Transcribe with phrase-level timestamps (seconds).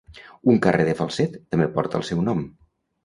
[0.53, 2.43] Un carrer de Falset també porta el seu nom.